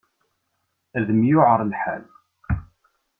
Ad 0.97 1.07
m-yuεer 1.17 1.59
lḥal. 1.71 2.03